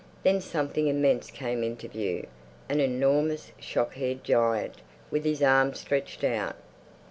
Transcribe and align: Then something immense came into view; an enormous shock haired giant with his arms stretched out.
Then 0.23 0.41
something 0.41 0.87
immense 0.87 1.29
came 1.29 1.61
into 1.63 1.87
view; 1.87 2.25
an 2.67 2.79
enormous 2.79 3.51
shock 3.59 3.93
haired 3.93 4.23
giant 4.23 4.77
with 5.11 5.23
his 5.25 5.43
arms 5.43 5.79
stretched 5.81 6.23
out. 6.23 6.55